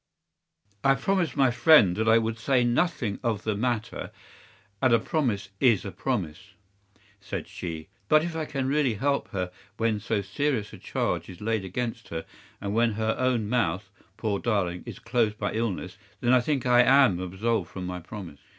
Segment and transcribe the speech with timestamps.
[0.83, 4.09] "'I promised my friend that I would say nothing of the matter,
[4.81, 6.55] and a promise is a promise,'
[7.19, 11.39] said she; 'but if I can really help her when so serious a charge is
[11.39, 12.25] laid against her,
[12.59, 16.81] and when her own mouth, poor darling, is closed by illness, then I think I
[16.81, 18.39] am absolved from my promise.